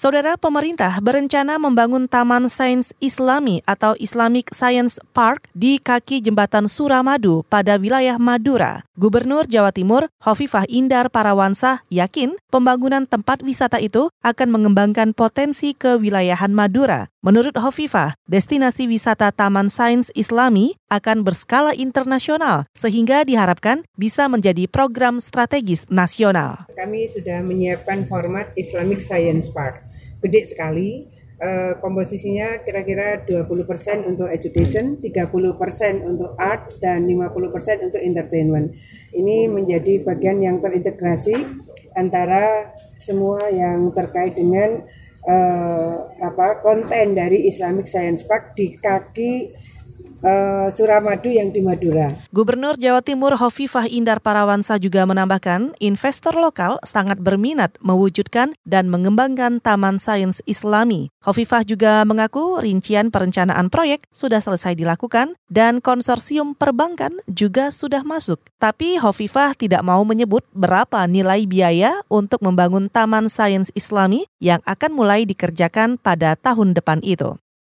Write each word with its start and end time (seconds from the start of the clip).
Saudara 0.00 0.40
pemerintah 0.40 0.96
berencana 1.04 1.60
membangun 1.60 2.08
Taman 2.08 2.48
Sains 2.48 2.96
Islami 3.04 3.60
atau 3.68 3.92
Islamic 4.00 4.48
Science 4.48 4.96
Park 5.12 5.52
di 5.52 5.76
kaki 5.76 6.24
jembatan 6.24 6.72
Suramadu 6.72 7.44
pada 7.52 7.76
wilayah 7.76 8.16
Madura. 8.16 8.88
Gubernur 8.96 9.44
Jawa 9.44 9.76
Timur 9.76 10.08
Hovifah 10.24 10.64
Indar 10.72 11.12
Parawansa 11.12 11.84
yakin 11.92 12.32
pembangunan 12.48 13.04
tempat 13.04 13.44
wisata 13.44 13.76
itu 13.76 14.08
akan 14.24 14.48
mengembangkan 14.48 15.12
potensi 15.12 15.76
kewilayahan 15.76 16.56
Madura. 16.56 17.12
Menurut 17.20 17.52
Hovifah, 17.60 18.16
destinasi 18.24 18.88
wisata 18.88 19.28
Taman 19.36 19.68
Sains 19.68 20.08
Islami 20.16 20.80
akan 20.88 21.28
berskala 21.28 21.76
internasional 21.76 22.64
sehingga 22.72 23.20
diharapkan 23.28 23.84
bisa 24.00 24.32
menjadi 24.32 24.64
program 24.64 25.20
strategis 25.20 25.84
nasional. 25.92 26.64
Kami 26.72 27.04
sudah 27.04 27.44
menyiapkan 27.44 28.08
format 28.08 28.48
Islamic 28.56 29.04
Science 29.04 29.52
Park 29.52 29.89
gede 30.20 30.46
sekali. 30.46 31.18
Uh, 31.40 31.72
komposisinya 31.80 32.60
kira-kira 32.60 33.24
20% 33.24 33.64
untuk 34.04 34.28
education, 34.28 35.00
30% 35.00 36.04
untuk 36.04 36.36
art, 36.36 36.76
dan 36.84 37.08
50% 37.08 37.88
untuk 37.88 37.96
entertainment. 37.96 38.76
Ini 39.16 39.48
menjadi 39.48 40.04
bagian 40.04 40.44
yang 40.44 40.60
terintegrasi 40.60 41.32
antara 41.96 42.76
semua 43.00 43.48
yang 43.48 43.88
terkait 43.96 44.36
dengan 44.36 44.84
uh, 45.24 46.12
apa 46.20 46.60
konten 46.60 47.16
dari 47.16 47.48
Islamic 47.48 47.88
Science 47.88 48.28
Park 48.28 48.52
di 48.52 48.76
kaki 48.76 49.48
uh, 50.24 50.68
Suramadu 50.72 51.28
yang 51.32 51.52
di 51.52 51.60
Madura. 51.64 52.16
Gubernur 52.32 52.76
Jawa 52.76 53.00
Timur 53.04 53.36
Hovifah 53.36 53.88
Indar 53.88 54.20
Parawansa 54.20 54.76
juga 54.76 55.04
menambahkan, 55.04 55.76
investor 55.80 56.36
lokal 56.36 56.80
sangat 56.84 57.20
berminat 57.20 57.76
mewujudkan 57.80 58.54
dan 58.64 58.88
mengembangkan 58.92 59.58
Taman 59.60 59.98
Sains 60.00 60.44
Islami. 60.44 61.12
Hovifah 61.24 61.64
juga 61.64 62.04
mengaku 62.08 62.60
rincian 62.60 63.12
perencanaan 63.12 63.68
proyek 63.68 64.08
sudah 64.12 64.40
selesai 64.40 64.76
dilakukan 64.76 65.36
dan 65.52 65.84
konsorsium 65.84 66.56
perbankan 66.56 67.20
juga 67.28 67.68
sudah 67.74 68.04
masuk. 68.04 68.40
Tapi 68.56 68.96
Hovifah 69.00 69.56
tidak 69.56 69.84
mau 69.84 70.04
menyebut 70.06 70.44
berapa 70.56 71.04
nilai 71.04 71.44
biaya 71.44 72.00
untuk 72.08 72.40
membangun 72.44 72.88
Taman 72.88 73.28
Sains 73.28 73.68
Islami 73.76 74.24
yang 74.40 74.64
akan 74.64 74.90
mulai 74.92 75.28
dikerjakan 75.28 76.00
pada 76.00 76.36
tahun 76.36 76.72
depan 76.72 77.04
itu. 77.04 77.36